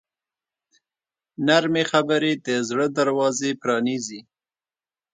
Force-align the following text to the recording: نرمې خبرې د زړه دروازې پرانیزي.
نرمې 1.47 1.83
خبرې 1.91 2.31
د 2.45 2.47
زړه 2.67 2.85
دروازې 2.97 3.51
پرانیزي. 3.61 4.19